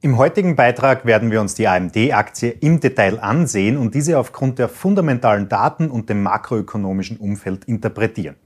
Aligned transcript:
Im 0.00 0.16
heutigen 0.16 0.54
Beitrag 0.54 1.06
werden 1.06 1.32
wir 1.32 1.40
uns 1.40 1.56
die 1.56 1.66
AMD-Aktie 1.66 2.50
im 2.50 2.78
Detail 2.78 3.18
ansehen 3.18 3.76
und 3.76 3.96
diese 3.96 4.16
aufgrund 4.16 4.60
der 4.60 4.68
fundamentalen 4.68 5.48
Daten 5.48 5.90
und 5.90 6.08
dem 6.08 6.22
makroökonomischen 6.22 7.16
Umfeld 7.16 7.64
interpretieren. 7.64 8.36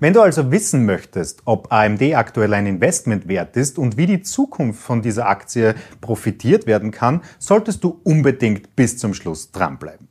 Wenn 0.00 0.14
du 0.14 0.22
also 0.22 0.50
wissen 0.50 0.86
möchtest, 0.86 1.42
ob 1.44 1.70
AMD 1.70 2.14
aktuell 2.14 2.54
ein 2.54 2.66
Investment 2.66 3.28
wert 3.28 3.58
ist 3.58 3.78
und 3.78 3.98
wie 3.98 4.06
die 4.06 4.22
Zukunft 4.22 4.82
von 4.82 5.02
dieser 5.02 5.28
Aktie 5.28 5.74
profitiert 6.00 6.66
werden 6.66 6.92
kann, 6.92 7.20
solltest 7.38 7.84
du 7.84 8.00
unbedingt 8.04 8.74
bis 8.74 8.96
zum 8.96 9.12
Schluss 9.12 9.52
dranbleiben. 9.52 10.08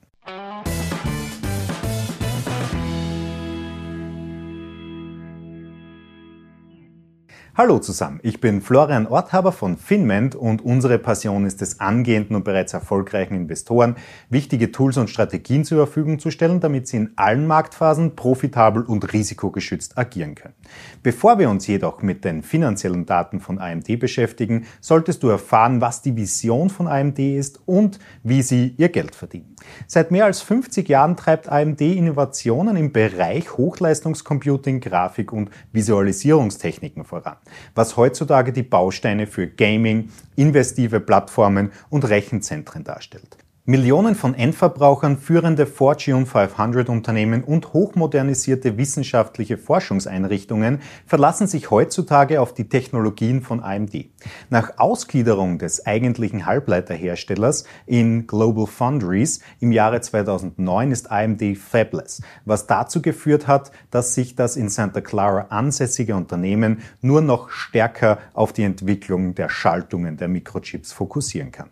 Hallo 7.62 7.78
zusammen, 7.78 8.20
ich 8.24 8.42
bin 8.42 8.60
Florian 8.60 9.06
Orthaber 9.06 9.52
von 9.52 9.78
Finment 9.78 10.34
und 10.34 10.66
unsere 10.66 10.98
Passion 10.98 11.46
ist 11.46 11.62
es, 11.62 11.80
angehenden 11.80 12.36
und 12.36 12.44
bereits 12.44 12.74
erfolgreichen 12.74 13.36
Investoren 13.36 13.98
wichtige 14.32 14.72
Tools 14.72 14.98
und 14.98 15.12
Strategien 15.12 15.64
zur 15.64 15.86
Verfügung 15.86 16.18
zu 16.18 16.32
stellen, 16.32 16.60
damit 16.60 16.88
sie 16.88 16.98
in 16.98 17.12
allen 17.18 17.46
Marktphasen 17.46 18.16
profitabel 18.16 18.82
und 18.82 19.14
risikogeschützt 19.14 19.96
agieren 19.96 20.34
können. 20.34 20.56
Bevor 21.04 21.38
wir 21.38 21.52
uns 21.52 21.68
jedoch 21.68 22.02
mit 22.02 22.26
den 22.26 22.42
finanziellen 22.42 23.06
Daten 23.06 23.40
von 23.40 23.60
AMD 23.60 24.00
beschäftigen, 24.00 24.66
solltest 24.80 25.22
du 25.22 25.28
erfahren, 25.28 25.82
was 25.82 26.02
die 26.02 26.16
Vision 26.16 26.72
von 26.72 26.88
AMD 26.88 27.20
ist 27.20 27.60
und 27.68 28.00
wie 28.24 28.42
sie 28.42 28.74
ihr 28.80 28.90
Geld 28.90 29.14
verdienen. 29.14 29.56
Seit 29.86 30.10
mehr 30.10 30.26
als 30.26 30.42
50 30.42 30.90
Jahren 30.90 31.16
treibt 31.16 31.48
AMD 31.48 31.82
Innovationen 31.82 32.76
im 32.76 32.92
Bereich 32.92 33.56
Hochleistungscomputing, 33.56 34.80
Grafik 34.80 35.32
und 35.32 35.52
Visualisierungstechniken 35.72 37.04
voran 37.04 37.38
was 37.76 37.98
heutzutage 37.98 38.54
die 38.54 38.64
Bausteine 38.64 39.28
für 39.28 39.48
Gaming, 39.48 40.10
investive 40.36 41.00
Plattformen 41.00 41.72
und 41.90 42.08
Rechenzentren 42.08 42.84
darstellt. 42.84 43.38
Millionen 43.72 44.16
von 44.16 44.36
Endverbrauchern, 44.36 45.18
führende 45.18 45.66
Fortune 45.66 46.26
500 46.26 46.90
Unternehmen 46.90 47.42
und 47.42 47.72
hochmodernisierte 47.72 48.78
wissenschaftliche 48.78 49.58
Forschungseinrichtungen 49.58 50.82
verlassen 51.06 51.48
sich 51.48 51.72
heutzutage 51.72 52.42
auf 52.42 52.54
die 52.54 52.68
Technologien 52.68 53.42
von 53.42 53.64
AMD. 53.64 54.10
Nach 54.50 54.78
Ausgliederung 54.78 55.58
des 55.58 55.86
eigentlichen 55.86 56.46
Halbleiterherstellers 56.46 57.64
in 57.86 58.28
Global 58.28 58.68
Foundries 58.68 59.40
im 59.62 59.72
Jahre 59.72 60.02
2009 60.02 60.92
ist 60.92 61.10
AMD 61.10 61.58
fabless, 61.58 62.22
was 62.44 62.68
dazu 62.68 63.02
geführt 63.02 63.48
hat, 63.48 63.72
dass 63.90 64.16
sich 64.16 64.36
das 64.36 64.58
in 64.58 64.68
Santa 64.68 65.00
Clara 65.00 65.46
ansässige 65.48 66.18
Unternehmen 66.18 66.82
nur 67.00 67.22
noch 67.22 67.50
stärker 67.50 68.18
auf 68.34 68.52
die 68.52 68.64
Entwicklung 68.64 69.34
der 69.34 69.48
Schaltungen 69.48 70.18
der 70.18 70.28
Mikrochips 70.28 70.92
fokussieren 70.92 71.54
kann 71.54 71.70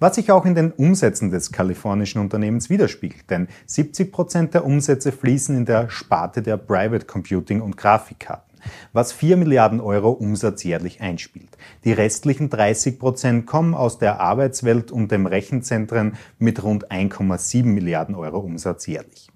was 0.00 0.14
sich 0.14 0.30
auch 0.30 0.44
in 0.44 0.54
den 0.54 0.72
Umsätzen 0.72 1.30
des 1.30 1.52
kalifornischen 1.52 2.20
Unternehmens 2.20 2.70
widerspiegelt, 2.70 3.28
denn 3.30 3.48
70 3.66 4.12
Prozent 4.12 4.54
der 4.54 4.64
Umsätze 4.64 5.12
fließen 5.12 5.56
in 5.56 5.64
der 5.64 5.90
Sparte 5.90 6.42
der 6.42 6.56
Private 6.56 7.06
Computing 7.06 7.60
und 7.60 7.76
Grafikkarten 7.76 8.48
was 8.92 9.12
4 9.12 9.36
Milliarden 9.36 9.80
Euro 9.80 10.10
Umsatz 10.10 10.64
jährlich 10.64 11.00
einspielt. 11.00 11.56
Die 11.84 11.92
restlichen 11.92 12.50
30 12.50 12.98
Prozent 12.98 13.46
kommen 13.46 13.74
aus 13.74 13.98
der 13.98 14.20
Arbeitswelt 14.20 14.90
und 14.90 15.12
dem 15.12 15.26
Rechenzentren 15.26 16.16
mit 16.38 16.62
rund 16.62 16.90
1,7 16.90 17.64
Milliarden 17.64 18.14
Euro 18.14 18.38
Umsatz 18.38 18.86
jährlich. 18.86 19.28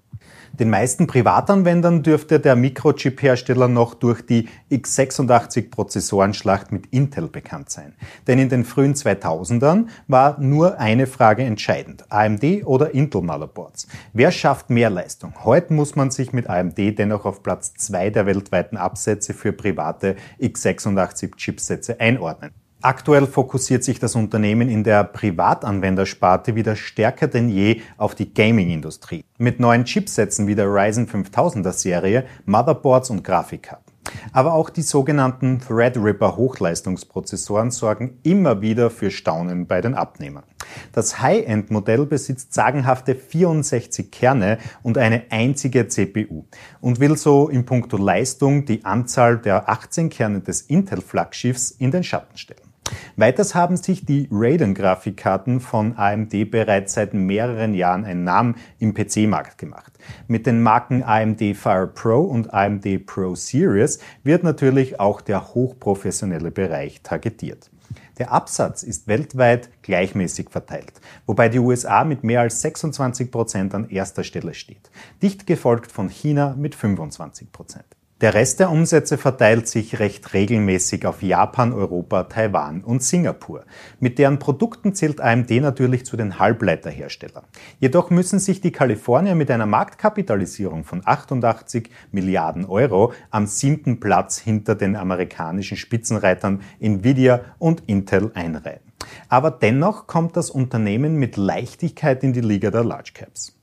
Den 0.59 0.69
meisten 0.69 1.07
Privatanwendern 1.07 2.03
dürfte 2.03 2.39
der 2.39 2.55
Mikrochip-Hersteller 2.55 3.67
noch 3.67 3.95
durch 3.95 4.23
die 4.23 4.49
x86-Prozessorenschlacht 4.69 6.71
mit 6.71 6.85
Intel 6.91 7.27
bekannt 7.27 7.71
sein. 7.71 7.95
Denn 8.27 8.37
in 8.37 8.49
den 8.49 8.63
frühen 8.63 8.93
2000ern 8.93 9.87
war 10.07 10.39
nur 10.39 10.79
eine 10.79 11.07
Frage 11.07 11.41
entscheidend. 11.41 12.05
AMD 12.11 12.65
oder 12.65 12.93
Intel 12.93 13.23
Motherboards. 13.23 13.87
Wer 14.13 14.31
schafft 14.31 14.69
mehr 14.69 14.91
Leistung? 14.91 15.33
Heute 15.43 15.73
muss 15.73 15.95
man 15.95 16.11
sich 16.11 16.33
mit 16.33 16.47
AMD 16.47 16.77
dennoch 16.77 17.25
auf 17.25 17.41
Platz 17.41 17.73
zwei 17.73 18.11
der 18.11 18.27
weltweiten 18.27 18.77
Absätze 18.77 19.33
für 19.33 19.53
private 19.53 20.17
x86-Chipsätze 20.39 21.99
einordnen. 21.99 22.51
Aktuell 22.83 23.27
fokussiert 23.27 23.81
sich 23.81 23.99
das 23.99 24.13
Unternehmen 24.13 24.67
in 24.67 24.83
der 24.83 25.05
Privatanwendersparte 25.05 26.53
wieder 26.55 26.75
stärker 26.75 27.29
denn 27.29 27.47
je 27.47 27.79
auf 27.95 28.13
die 28.13 28.33
Gaming-Industrie. 28.33 29.23
Mit 29.37 29.61
neuen 29.61 29.85
Chipsätzen 29.85 30.47
wie 30.47 30.55
der 30.55 30.65
Ryzen 30.65 31.07
5000er 31.07 31.71
Serie, 31.71 32.25
Motherboards 32.45 33.09
und 33.09 33.23
Grafikkarten. 33.23 33.93
Aber 34.33 34.53
auch 34.53 34.69
die 34.69 34.81
sogenannten 34.81 35.61
Threadripper 35.61 36.35
Hochleistungsprozessoren 36.35 37.71
sorgen 37.71 38.19
immer 38.23 38.59
wieder 38.59 38.89
für 38.89 39.11
Staunen 39.11 39.65
bei 39.65 39.79
den 39.79 39.93
Abnehmern. 39.93 40.43
Das 40.91 41.21
High-End-Modell 41.21 42.05
besitzt 42.05 42.53
sagenhafte 42.53 43.15
64 43.15 44.11
Kerne 44.11 44.57
und 44.81 44.97
eine 44.97 45.23
einzige 45.29 45.87
CPU 45.87 46.43
und 46.81 46.99
will 46.99 47.15
so 47.15 47.47
in 47.47 47.63
puncto 47.65 47.95
Leistung 47.95 48.65
die 48.65 48.83
Anzahl 48.83 49.37
der 49.37 49.69
18 49.69 50.09
Kerne 50.09 50.41
des 50.41 50.63
Intel-Flaggschiffs 50.63 51.71
in 51.71 51.89
den 51.89 52.03
Schatten 52.03 52.37
stellen. 52.37 52.72
Weiters 53.15 53.53
haben 53.53 53.77
sich 53.77 54.05
die 54.05 54.27
Radeon-Grafikkarten 54.31 55.59
von 55.59 55.97
AMD 55.97 56.49
bereits 56.49 56.93
seit 56.93 57.13
mehreren 57.13 57.73
Jahren 57.73 58.05
einen 58.05 58.23
Namen 58.23 58.55
im 58.79 58.93
PC-Markt 58.93 59.57
gemacht. 59.57 59.93
Mit 60.27 60.47
den 60.47 60.61
Marken 60.63 61.03
AMD 61.03 61.55
Fire 61.55 61.87
Pro 61.87 62.21
und 62.21 62.53
AMD 62.53 63.05
Pro 63.05 63.35
Series 63.35 63.99
wird 64.23 64.43
natürlich 64.43 64.99
auch 64.99 65.21
der 65.21 65.53
hochprofessionelle 65.53 66.51
Bereich 66.51 67.01
targetiert. 67.01 67.69
Der 68.17 68.31
Absatz 68.31 68.83
ist 68.83 69.07
weltweit 69.07 69.69
gleichmäßig 69.81 70.49
verteilt, 70.49 70.93
wobei 71.25 71.49
die 71.49 71.59
USA 71.59 72.03
mit 72.03 72.23
mehr 72.23 72.41
als 72.41 72.61
26 72.61 73.31
Prozent 73.31 73.73
an 73.73 73.89
erster 73.89 74.23
Stelle 74.23 74.53
steht, 74.53 74.91
dicht 75.21 75.47
gefolgt 75.47 75.91
von 75.91 76.09
China 76.09 76.55
mit 76.57 76.75
25 76.75 77.51
Prozent. 77.51 77.85
Der 78.23 78.35
Rest 78.35 78.61
der 78.61 78.71
Umsätze 78.71 79.17
verteilt 79.17 79.67
sich 79.67 79.99
recht 79.99 80.33
regelmäßig 80.33 81.05
auf 81.05 81.21
Japan, 81.21 81.73
Europa, 81.73 82.23
Taiwan 82.23 82.81
und 82.81 83.03
Singapur. 83.03 83.65
Mit 83.99 84.17
deren 84.17 84.39
Produkten 84.39 84.95
zählt 84.95 85.19
AMD 85.19 85.51
natürlich 85.59 86.05
zu 86.05 86.15
den 86.15 86.39
Halbleiterherstellern. 86.39 87.43
Jedoch 87.81 88.11
müssen 88.11 88.39
sich 88.39 88.61
die 88.61 88.71
Kalifornier 88.71 89.35
mit 89.35 89.51
einer 89.51 89.65
Marktkapitalisierung 89.65 90.85
von 90.85 91.01
88 91.03 91.89
Milliarden 92.13 92.63
Euro 92.63 93.11
am 93.29 93.45
siebten 93.45 93.99
Platz 93.99 94.37
hinter 94.37 94.75
den 94.75 94.95
amerikanischen 94.95 95.75
Spitzenreitern 95.75 96.61
Nvidia 96.79 97.41
und 97.59 97.83
Intel 97.87 98.31
einreihen. 98.35 98.79
Aber 99.27 99.51
dennoch 99.51 100.07
kommt 100.07 100.37
das 100.37 100.49
Unternehmen 100.49 101.17
mit 101.17 101.35
Leichtigkeit 101.35 102.23
in 102.23 102.31
die 102.31 102.39
Liga 102.39 102.71
der 102.71 102.85
Large 102.85 103.11
Caps. 103.13 103.53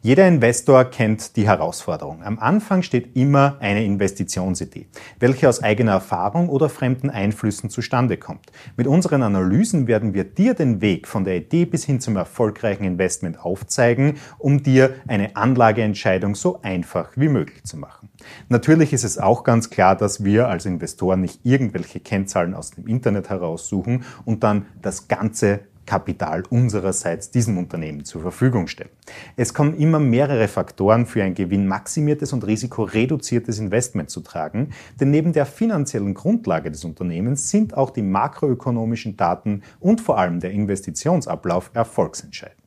Jeder 0.00 0.28
Investor 0.28 0.84
kennt 0.84 1.34
die 1.34 1.48
Herausforderung. 1.48 2.22
Am 2.22 2.38
Anfang 2.38 2.82
steht 2.82 3.16
immer 3.16 3.56
eine 3.58 3.84
Investitionsidee, 3.84 4.86
welche 5.18 5.48
aus 5.48 5.60
eigener 5.60 5.90
Erfahrung 5.90 6.48
oder 6.48 6.68
fremden 6.68 7.10
Einflüssen 7.10 7.68
zustande 7.68 8.16
kommt. 8.16 8.46
Mit 8.76 8.86
unseren 8.86 9.24
Analysen 9.24 9.88
werden 9.88 10.14
wir 10.14 10.22
dir 10.22 10.54
den 10.54 10.80
Weg 10.80 11.08
von 11.08 11.24
der 11.24 11.36
Idee 11.36 11.64
bis 11.64 11.84
hin 11.84 11.98
zum 11.98 12.14
erfolgreichen 12.14 12.84
Investment 12.84 13.40
aufzeigen, 13.40 14.18
um 14.38 14.62
dir 14.62 14.94
eine 15.08 15.34
Anlageentscheidung 15.34 16.36
so 16.36 16.62
einfach 16.62 17.10
wie 17.16 17.28
möglich 17.28 17.64
zu 17.64 17.76
machen. 17.76 18.08
Natürlich 18.48 18.92
ist 18.92 19.04
es 19.04 19.18
auch 19.18 19.42
ganz 19.42 19.68
klar, 19.68 19.96
dass 19.96 20.22
wir 20.22 20.46
als 20.46 20.64
Investoren 20.64 21.22
nicht 21.22 21.40
irgendwelche 21.44 21.98
Kennzahlen 21.98 22.54
aus 22.54 22.70
dem 22.70 22.86
Internet 22.86 23.30
heraussuchen 23.30 24.04
und 24.24 24.44
dann 24.44 24.66
das 24.80 25.08
Ganze 25.08 25.60
Kapital 25.88 26.42
unsererseits 26.50 27.30
diesem 27.30 27.56
Unternehmen 27.56 28.04
zur 28.04 28.20
Verfügung 28.20 28.66
stellen. 28.66 28.90
Es 29.36 29.54
kommen 29.54 29.74
immer 29.78 29.98
mehrere 29.98 30.46
Faktoren 30.46 31.06
für 31.06 31.22
ein 31.22 31.32
gewinnmaximiertes 31.32 32.34
und 32.34 32.46
risikoreduziertes 32.46 33.58
Investment 33.58 34.10
zu 34.10 34.20
tragen, 34.20 34.74
denn 35.00 35.10
neben 35.10 35.32
der 35.32 35.46
finanziellen 35.46 36.12
Grundlage 36.12 36.70
des 36.70 36.84
Unternehmens 36.84 37.48
sind 37.48 37.74
auch 37.74 37.88
die 37.88 38.02
makroökonomischen 38.02 39.16
Daten 39.16 39.62
und 39.80 40.02
vor 40.02 40.18
allem 40.18 40.40
der 40.40 40.50
Investitionsablauf 40.50 41.70
erfolgsentscheidend. 41.72 42.58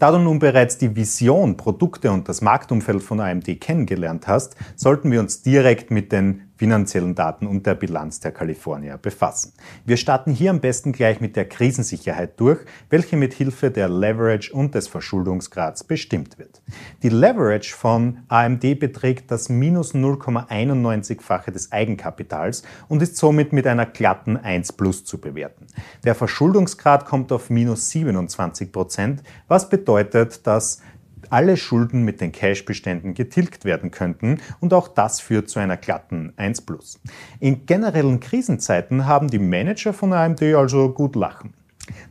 Da 0.00 0.10
du 0.10 0.18
nun 0.18 0.40
bereits 0.40 0.76
die 0.76 0.96
Vision, 0.96 1.56
Produkte 1.56 2.10
und 2.10 2.28
das 2.28 2.40
Marktumfeld 2.40 3.04
von 3.04 3.20
AMD 3.20 3.60
kennengelernt 3.60 4.26
hast, 4.26 4.56
sollten 4.74 5.12
wir 5.12 5.20
uns 5.20 5.42
direkt 5.42 5.92
mit 5.92 6.10
den 6.10 6.50
finanziellen 6.56 7.14
Daten 7.14 7.46
und 7.46 7.66
der 7.66 7.74
Bilanz 7.74 8.20
der 8.20 8.32
Kalifornier 8.32 8.96
befassen. 8.96 9.52
Wir 9.84 9.96
starten 9.96 10.32
hier 10.32 10.50
am 10.50 10.60
besten 10.60 10.92
gleich 10.92 11.20
mit 11.20 11.36
der 11.36 11.48
Krisensicherheit 11.48 12.38
durch, 12.38 12.60
welche 12.90 13.16
mit 13.16 13.34
Hilfe 13.34 13.70
der 13.70 13.88
Leverage 13.88 14.52
und 14.52 14.74
des 14.74 14.88
Verschuldungsgrads 14.88 15.84
bestimmt 15.84 16.38
wird. 16.38 16.62
Die 17.02 17.08
Leverage 17.08 17.74
von 17.74 18.18
AMD 18.28 18.78
beträgt 18.78 19.30
das 19.30 19.48
minus 19.48 19.94
0,91-fache 19.94 21.50
des 21.50 21.72
Eigenkapitals 21.72 22.62
und 22.88 23.02
ist 23.02 23.16
somit 23.16 23.52
mit 23.52 23.66
einer 23.66 23.86
glatten 23.86 24.36
1 24.36 24.72
plus 24.74 25.04
zu 25.04 25.18
bewerten. 25.18 25.66
Der 26.04 26.14
Verschuldungsgrad 26.14 27.04
kommt 27.04 27.32
auf 27.32 27.50
minus 27.50 27.90
27 27.90 28.72
Prozent, 28.72 29.22
was 29.48 29.68
bedeutet, 29.68 30.46
dass 30.46 30.80
alle 31.30 31.56
Schulden 31.56 32.04
mit 32.04 32.20
den 32.20 32.32
Cash-Beständen 32.32 33.14
getilgt 33.14 33.64
werden 33.64 33.90
könnten 33.90 34.40
und 34.60 34.72
auch 34.74 34.88
das 34.88 35.20
führt 35.20 35.48
zu 35.48 35.58
einer 35.58 35.76
glatten 35.76 36.32
1 36.36 36.62
Plus. 36.62 37.00
In 37.40 37.66
generellen 37.66 38.20
Krisenzeiten 38.20 39.06
haben 39.06 39.28
die 39.28 39.38
Manager 39.38 39.92
von 39.92 40.12
AMD 40.12 40.42
also 40.42 40.90
gut 40.92 41.16
lachen. 41.16 41.54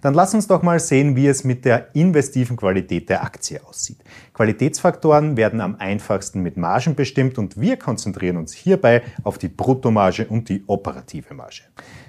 Dann 0.02 0.14
lass 0.14 0.34
uns 0.34 0.48
doch 0.48 0.62
mal 0.62 0.80
sehen, 0.80 1.16
wie 1.16 1.28
es 1.28 1.44
mit 1.44 1.66
der 1.66 1.96
investiven 1.96 2.58
Qualität 2.58 3.10
der 3.10 3.24
Aktie 3.24 3.64
aussieht. 3.66 3.98
Qualitätsfaktoren 4.34 5.38
werden 5.38 5.62
am 5.62 5.76
einfachsten 5.78 6.42
mit 6.42 6.58
Margen 6.58 6.96
bestimmt 6.96 7.38
und 7.38 7.60
wir 7.60 7.78
konzentrieren 7.78 8.38
uns 8.38 8.54
hierbei 8.54 9.02
auf 9.24 9.38
die 9.38 9.48
Bruttomarge 9.48 10.28
und 10.28 10.50
die 10.50 10.64
operative 10.68 11.34
Marge. 11.34 11.64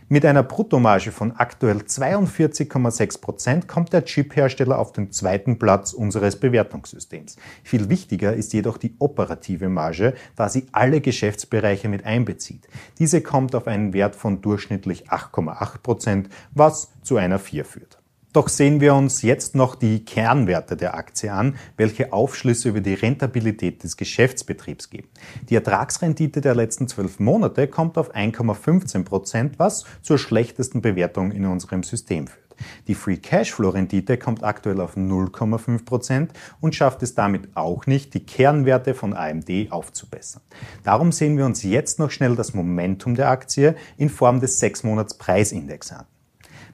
Mit 0.09 0.27
einer 0.27 0.43
Bruttomarge 0.43 1.13
von 1.13 1.33
aktuell 1.33 1.79
42,6 1.79 3.21
Prozent 3.23 3.69
kommt 3.69 3.95
der 3.95 4.05
Chip-Hersteller 4.05 4.79
auf 4.79 4.93
den 4.93 5.11
zweiten 5.13 5.59
Platz 5.59 5.95
unseres 5.95 6.39
Bewertungssystems. 6.39 7.37
Viel 7.63 7.89
wichtiger 7.89 8.35
ist 8.35 8.53
jedoch 8.53 8.77
die 8.77 8.95
operative 8.99 9.71
Marge, 9.71 10.13
da 10.37 10.51
sie 10.51 10.67
alle 10.73 11.01
Geschäftsbereiche 11.01 11.89
mit 11.89 12.05
einbezieht. 12.05 12.69
Diese 12.99 13.23
kommt 13.23 13.55
auf 13.55 13.67
einen 13.67 13.95
Wert 13.95 14.15
von 14.15 14.43
durchschnittlich 14.43 15.11
8,8 15.11 15.79
Prozent, 15.79 16.29
was 16.53 16.93
zu 17.03 17.17
einer 17.17 17.39
4 17.39 17.65
führt. 17.65 18.04
Doch 18.35 18.49
sehen 18.49 18.81
wir 18.81 18.97
uns 18.97 19.23
jetzt 19.23 19.55
noch 19.55 19.77
die 19.77 20.05
Kernwerte 20.05 20.77
der 20.77 20.97
Aktie 20.97 21.33
an, 21.33 21.55
welche 21.77 22.13
Aufschlüsse 22.13 22.69
über 22.69 22.81
die 22.81 22.95
Rentabilität 22.95 23.85
des 23.85 23.97
Geschäftsbetriebs 23.97 24.91
geben. 24.91 25.07
Die 25.49 25.55
Ertragsrendite 25.55 26.41
der 26.41 26.57
letzten 26.57 26.89
zwölf 26.89 27.21
Monate 27.21 27.69
kommt 27.69 27.97
auf 27.97 28.13
1,15 28.13 29.05
Prozent, 29.05 29.61
was 29.61 29.85
zur 30.03 30.19
schlechtesten 30.19 30.83
Bewertung 30.83 31.31
in 31.31 31.47
unserem 31.47 31.85
System 31.85 32.27
führt. 32.27 32.59
Die 32.89 32.97
Free 32.97 33.19
Cashflow 33.19 33.69
Rendite 33.69 34.19
kommt 34.19 34.43
aktuell 34.43 34.81
auf 34.81 34.97
0,5 34.97 35.85
Prozent 35.85 36.33
und 36.61 36.75
schafft 36.75 37.05
es 37.05 37.15
damit 37.15 37.57
auch 37.57 37.87
nicht, 37.87 38.15
die 38.15 38.27
Kernwerte 38.27 38.95
von 38.95 39.13
AMD 39.13 39.71
aufzubessern. 39.71 40.43
Darum 40.83 41.13
sehen 41.13 41.37
wir 41.37 41.47
uns 41.47 41.63
jetzt 41.63 42.01
noch 42.01 42.11
schnell 42.11 42.35
das 42.35 42.53
Momentum 42.53 43.15
der 43.15 43.29
Aktie 43.29 43.77
in 43.97 44.09
Form 44.09 44.41
des 44.41 44.59
6 44.59 44.83
Monats 44.83 45.19
Preisindex 45.19 45.93
an. 45.93 46.07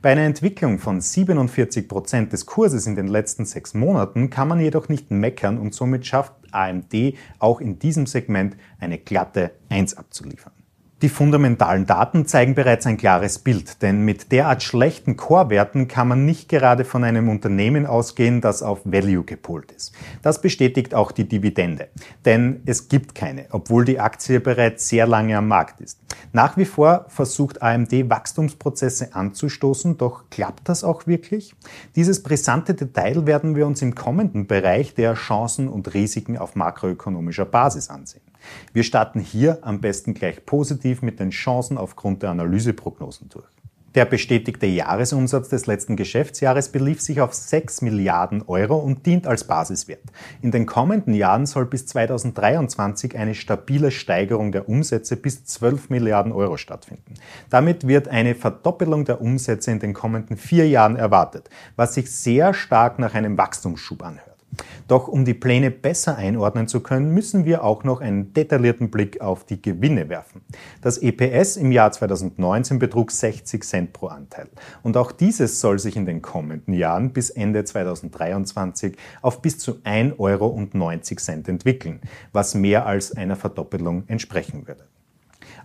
Bei 0.02 0.12
einer 0.12 0.23
Entwicklung 0.23 0.79
von 0.79 1.02
47 1.02 1.87
Prozent 1.87 2.32
des 2.32 2.47
Kurses 2.47 2.87
in 2.87 2.97
den 2.97 3.06
letzten 3.06 3.44
sechs 3.44 3.75
Monaten 3.75 4.31
kann 4.31 4.49
man 4.49 4.58
jedoch 4.58 4.88
nicht 4.88 5.11
meckern 5.11 5.58
und 5.58 5.75
somit 5.75 6.06
schafft 6.06 6.32
AMD 6.52 6.94
auch 7.38 7.61
in 7.61 7.79
diesem 7.79 8.06
Segment 8.06 8.56
eine 8.79 8.97
glatte 8.97 9.50
1 9.69 9.99
abzuliefern. 9.99 10.55
Die 11.02 11.08
fundamentalen 11.08 11.87
Daten 11.87 12.26
zeigen 12.26 12.55
bereits 12.55 12.85
ein 12.85 12.99
klares 12.99 13.38
Bild, 13.38 13.81
denn 13.81 14.05
mit 14.05 14.32
derart 14.32 14.62
schlechten 14.62 15.17
Core-Werten 15.17 15.88
kann 15.88 16.08
man 16.08 16.26
nicht 16.26 16.50
gerade 16.50 16.85
von 16.85 17.05
einem 17.05 17.31
Unternehmen 17.31 17.87
ausgehen, 17.87 18.43
das 18.43 18.62
auf 18.62 18.81
Value 18.85 19.25
gepolt 19.25 19.73
ist. 19.73 19.94
Das 20.20 20.43
bestätigt 20.43 20.94
auch 20.94 21.11
die 21.11 21.26
Dividende, 21.26 21.88
denn 22.26 22.61
es 22.67 22.88
gibt 22.88 23.14
keine, 23.14 23.47
obwohl 23.50 23.87
die 23.87 23.99
Aktie 23.99 24.41
bereits 24.41 24.88
sehr 24.88 25.06
lange 25.06 25.38
am 25.38 25.49
Markt 25.49 25.81
ist. 25.81 25.99
Nach 26.35 26.58
wie 26.58 26.67
vor 26.67 27.06
versucht 27.08 27.62
AMD 27.62 28.11
Wachstumsprozesse 28.11 29.14
anzustoßen, 29.14 29.96
doch 29.96 30.25
klappt 30.29 30.69
das 30.69 30.85
auch 30.85 31.06
wirklich? 31.06 31.55
Dieses 31.96 32.23
brisante 32.23 32.75
Detail 32.75 33.25
werden 33.25 33.56
wir 33.56 33.67
uns 33.67 33.81
im 33.81 33.94
kommenden 33.94 34.46
Bereich 34.46 34.94
der 34.94 35.14
Chancen 35.14 35.67
und 35.69 35.94
Risiken 35.94 36.37
auf 36.37 36.56
makroökonomischer 36.56 37.46
Basis 37.46 37.88
ansehen. 37.88 38.30
Wir 38.73 38.83
starten 38.83 39.21
hier 39.21 39.59
am 39.63 39.81
besten 39.81 40.15
gleich 40.15 40.45
positiv 40.47 41.03
mit 41.03 41.21
den 41.21 41.31
Chancen 41.31 41.79
aufgrund 41.79 42.23
der 42.23 42.31
Analyseprognosen 42.31 43.29
durch. 43.29 43.49
Der 43.97 44.05
bestätigte 44.05 44.67
Jahresumsatz 44.67 45.49
des 45.49 45.67
letzten 45.67 45.97
Geschäftsjahres 45.97 46.69
belief 46.69 47.01
sich 47.01 47.21
auf 47.21 47.35
6 47.35 47.83
Milliarden 47.83 48.43
Euro 48.47 48.77
und 48.77 49.05
dient 49.05 49.27
als 49.27 49.43
Basiswert. 49.43 50.05
In 50.43 50.53
den 50.53 50.65
kommenden 50.65 51.13
Jahren 51.13 51.45
soll 51.45 51.67
bis 51.67 51.87
2023 51.87 53.19
eine 53.19 53.35
stabile 53.35 53.91
Steigerung 53.91 54.53
der 54.53 54.69
Umsätze 54.69 55.17
bis 55.17 55.45
12 55.45 55.91
Milliarden 55.91 56.31
Euro 56.31 56.57
stattfinden. 56.57 57.15
Damit 57.49 57.89
wird 57.89 58.07
eine 58.07 58.37
Verdoppelung 58.37 59.07
der 59.07 59.21
Umsätze 59.21 59.73
in 59.73 59.81
den 59.81 59.93
kommenden 59.93 60.37
vier 60.37 60.69
Jahren 60.69 60.95
erwartet, 60.95 61.51
was 61.75 61.95
sich 61.95 62.13
sehr 62.13 62.55
stark 62.55 63.01
nach 63.01 63.15
einem 63.15 63.37
Wachstumsschub 63.37 64.05
anhört. 64.05 64.30
Doch 64.88 65.08
um 65.08 65.25
die 65.25 65.35
Pläne 65.35 65.70
besser 65.70 66.17
einordnen 66.17 66.67
zu 66.67 66.81
können, 66.81 67.14
müssen 67.14 67.44
wir 67.44 67.62
auch 67.62 67.85
noch 67.85 68.00
einen 68.00 68.32
detaillierten 68.32 68.91
Blick 68.91 69.20
auf 69.20 69.44
die 69.44 69.62
Gewinne 69.62 70.08
werfen. 70.08 70.43
Das 70.82 70.99
EPS 70.99 71.56
im 71.56 71.70
Jahr 71.70 71.93
2019 71.93 72.79
betrug 72.79 73.12
60 73.12 73.62
Cent 73.62 73.93
pro 73.93 74.08
Anteil. 74.08 74.49
Und 74.82 74.97
auch 74.97 75.12
dieses 75.12 75.61
soll 75.61 75.79
sich 75.79 75.97
in 75.97 76.06
den 76.06 76.23
kommenden 76.23 76.75
Jahren 76.75 77.12
bis 77.12 77.31
Ende 77.31 77.64
2023 77.64 78.97
auf 79.23 79.43
bis 79.43 79.58
zu 79.58 79.75
1,90 79.85 80.19
Euro 80.19 80.58
entwickeln, 80.58 82.00
was 82.32 82.55
mehr 82.55 82.87
als 82.87 83.12
einer 83.17 83.37
Verdoppelung 83.37 84.05
entsprechen 84.08 84.67
würde. 84.67 84.87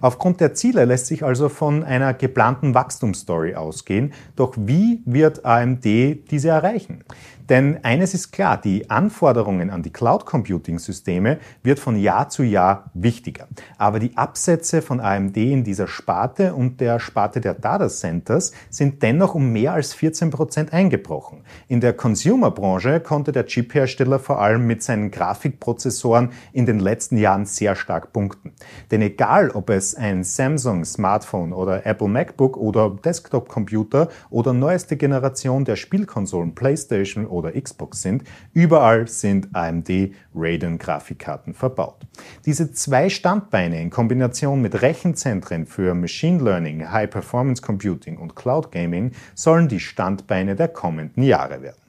Aufgrund 0.01 0.41
der 0.41 0.53
Ziele 0.53 0.85
lässt 0.85 1.07
sich 1.07 1.23
also 1.23 1.49
von 1.49 1.83
einer 1.83 2.13
geplanten 2.13 2.73
Wachstumsstory 2.73 3.55
ausgehen. 3.55 4.13
Doch 4.35 4.53
wie 4.57 5.01
wird 5.05 5.45
AMD 5.45 5.83
diese 5.83 6.49
erreichen? 6.49 7.03
Denn 7.49 7.83
eines 7.83 8.13
ist 8.15 8.31
klar, 8.31 8.59
die 8.59 8.89
Anforderungen 8.89 9.69
an 9.69 9.83
die 9.83 9.91
Cloud 9.91 10.25
Computing 10.25 10.79
Systeme 10.79 11.37
wird 11.61 11.79
von 11.79 11.95
Jahr 11.95 12.29
zu 12.29 12.41
Jahr 12.43 12.89
wichtiger. 12.93 13.47
Aber 13.77 13.99
die 13.99 14.17
Absätze 14.17 14.81
von 14.81 14.99
AMD 14.99 15.37
in 15.37 15.63
dieser 15.63 15.87
Sparte 15.87 16.55
und 16.55 16.81
der 16.81 16.99
Sparte 16.99 17.41
der 17.41 17.53
Data 17.53 17.87
Centers 17.87 18.51
sind 18.69 19.03
dennoch 19.03 19.35
um 19.35 19.51
mehr 19.51 19.73
als 19.73 19.93
14 19.93 20.31
Prozent 20.31 20.73
eingebrochen. 20.73 21.43
In 21.67 21.81
der 21.81 21.93
Consumer-Branche 21.93 22.99
konnte 22.99 23.31
der 23.31 23.45
Chip-Hersteller 23.45 24.17
vor 24.17 24.41
allem 24.41 24.65
mit 24.65 24.81
seinen 24.81 25.11
Grafikprozessoren 25.11 26.31
in 26.51 26.65
den 26.65 26.79
letzten 26.79 27.17
Jahren 27.17 27.45
sehr 27.45 27.75
stark 27.75 28.11
punkten. 28.11 28.53
Denn 28.89 29.01
egal, 29.01 29.51
ob 29.51 29.69
es 29.69 29.93
ein 29.93 30.23
Samsung 30.23 30.83
Smartphone 30.83 31.53
oder 31.53 31.85
Apple 31.85 32.07
MacBook 32.07 32.57
oder 32.57 32.89
Desktop-Computer 32.89 34.09
oder 34.31 34.53
neueste 34.53 34.97
Generation 34.97 35.63
der 35.63 35.75
Spielkonsolen 35.75 36.55
PlayStation 36.55 37.27
oder 37.35 37.51
Xbox 37.51 38.01
sind, 38.01 38.23
überall 38.53 39.07
sind 39.07 39.55
AMD 39.55 40.11
Radeon 40.33 40.77
Grafikkarten 40.77 41.53
verbaut. 41.53 42.01
Diese 42.45 42.71
zwei 42.71 43.09
Standbeine 43.09 43.81
in 43.81 43.89
Kombination 43.89 44.61
mit 44.61 44.81
Rechenzentren 44.81 45.65
für 45.65 45.93
Machine 45.93 46.43
Learning, 46.43 46.91
High 46.91 47.09
Performance 47.09 47.61
Computing 47.61 48.17
und 48.17 48.35
Cloud 48.35 48.71
Gaming 48.71 49.11
sollen 49.35 49.67
die 49.67 49.79
Standbeine 49.79 50.55
der 50.55 50.69
kommenden 50.69 51.23
Jahre 51.23 51.61
werden. 51.61 51.84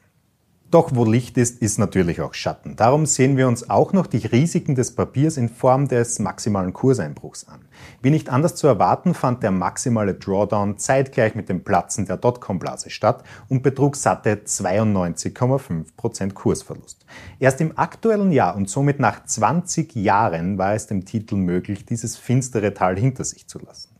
Doch 0.73 0.91
wo 0.95 1.05
Licht 1.05 1.39
ist, 1.39 1.63
ist 1.63 1.79
natürlich 1.79 2.21
auch 2.21 2.35
Schatten. 2.35 2.75
Darum 2.75 3.07
sehen 3.07 3.37
wir 3.37 3.47
uns 3.47 3.71
auch 3.71 3.93
noch 3.93 4.09
die 4.09 4.27
Risiken 4.27 4.75
des 4.75 4.97
Papiers 4.97 5.37
in 5.37 5.49
Form 5.49 5.87
des 5.87 6.19
maximalen 6.19 6.73
Kurseinbruchs 6.73 7.47
an. 7.47 7.61
Wie 8.03 8.11
nicht 8.11 8.31
anders 8.31 8.57
zu 8.57 8.67
erwarten, 8.67 9.15
fand 9.15 9.45
der 9.45 9.53
maximale 9.53 10.15
Drawdown 10.15 10.77
zeitgleich 10.77 11.37
mit 11.37 11.49
dem 11.49 11.63
Platzen 11.63 12.07
der 12.07 12.17
Dotcom-Blase 12.17 12.91
statt 12.91 13.23
und 13.49 13.63
betrug 13.63 13.95
satte 13.95 14.41
92,5% 14.45 16.33
Kursverlust. 16.33 17.07
Erst 17.39 17.61
im 17.61 17.79
aktuellen 17.79 18.33
Jahr 18.33 18.57
und 18.57 18.69
somit 18.69 18.99
nach 18.99 19.25
20 19.25 19.95
Jahren 19.95 20.59
war 20.59 20.75
es 20.75 20.89
dem 20.89 21.05
Titel 21.05 21.37
möglich, 21.37 21.87
dieses 21.87 22.17
finstere 22.17 22.75
Tal 22.75 22.99
hinter 22.99 23.23
sich 23.23 23.47
zu 23.47 23.61
lassen. 23.61 23.96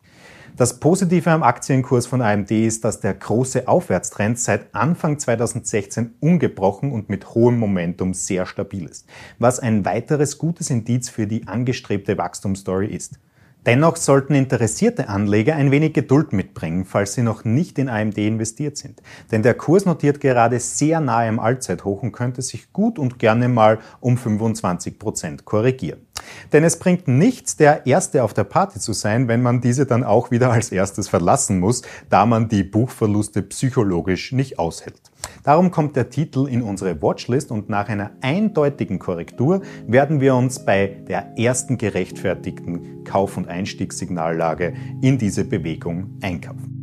Das 0.57 0.81
Positive 0.81 1.31
am 1.31 1.43
Aktienkurs 1.43 2.07
von 2.07 2.23
AMD 2.23 2.51
ist, 2.51 2.83
dass 2.83 3.01
der 3.01 3.13
große 3.13 3.69
Aufwärtstrend 3.69 4.39
seit 4.39 4.75
Anfang 4.75 5.19
2016 5.19 6.15
ungebrochen 6.21 6.93
und 6.93 7.11
mit 7.11 7.35
hohem 7.35 7.59
Momentum 7.59 8.15
sehr 8.15 8.47
stabil 8.47 8.87
ist, 8.87 9.07
was 9.39 9.61
ein 9.61 9.85
weiteres 9.85 10.39
gutes 10.39 10.71
Indiz 10.71 11.11
für 11.11 11.27
die 11.27 11.47
angestrebte 11.47 12.17
Wachstumsstory 12.17 12.87
ist. 12.87 13.19
Dennoch 13.67 13.97
sollten 13.97 14.37
interessierte 14.37 15.09
Anleger 15.09 15.57
ein 15.57 15.73
wenig 15.73 15.93
Geduld 15.93 16.33
mitbringen, 16.33 16.85
falls 16.85 17.15
sie 17.15 17.23
noch 17.23 17.45
nicht 17.45 17.81
in 17.81 17.89
AMD 17.89 18.17
investiert 18.17 18.77
sind. 18.77 19.03
Denn 19.33 19.43
der 19.43 19.55
Kurs 19.55 19.85
notiert 19.85 20.21
gerade 20.21 20.61
sehr 20.61 21.01
nahe 21.01 21.29
am 21.29 21.41
Allzeithoch 21.41 22.05
und 22.05 22.13
könnte 22.13 22.43
sich 22.43 22.73
gut 22.73 22.97
und 22.97 23.19
gerne 23.19 23.49
mal 23.49 23.81
um 23.99 24.17
25 24.17 25.01
Prozent 25.01 25.45
korrigieren. 25.45 26.07
Denn 26.53 26.63
es 26.63 26.79
bringt 26.79 27.09
nichts, 27.09 27.57
der 27.57 27.87
Erste 27.87 28.23
auf 28.23 28.35
der 28.35 28.45
Party 28.45 28.79
zu 28.79 28.93
sein, 28.93 29.27
wenn 29.27 29.43
man 29.43 29.61
diese 29.61 29.85
dann 29.85 30.05
auch 30.05 30.31
wieder 30.31 30.53
als 30.53 30.71
erstes 30.71 31.09
verlassen 31.09 31.59
muss, 31.59 31.83
da 32.09 32.25
man 32.25 32.49
die 32.49 32.63
Buchverluste 32.63 33.43
psychologisch 33.43 34.31
nicht 34.31 34.61
aushält. 34.61 35.01
Darum 35.43 35.71
kommt 35.71 35.97
der 35.97 36.11
Titel 36.11 36.47
in 36.49 36.63
unsere 36.63 37.01
Watchlist 37.03 37.51
und 37.51 37.69
nach 37.69 37.89
einer 37.89 38.13
eindeutigen 38.21 38.99
Korrektur 38.99 39.63
werden 39.87 40.21
wir 40.21 40.35
uns 40.35 40.65
bei 40.65 40.87
der 41.09 41.39
ersten 41.39 41.79
gerechtfertigten 41.79 43.05
Kauf- 43.05 43.37
und 43.37 43.49
Einstiegssignallage 43.49 44.75
in 45.03 45.19
diese 45.19 45.45
Bewegung 45.45 46.19
einkaufen. 46.23 46.76